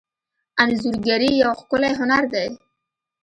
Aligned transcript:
انځورګري 0.61 1.31
یو 1.43 1.51
ښکلی 1.59 1.91
هنر 1.99 2.23
دی. 2.33 2.47